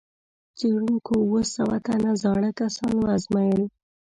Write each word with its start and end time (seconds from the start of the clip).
څېړونکو 0.57 1.13
اووه 1.21 1.41
سوه 1.55 1.75
تنه 1.85 2.11
زاړه 2.21 2.49
کسان 2.59 2.93
وازمویل. 2.99 3.63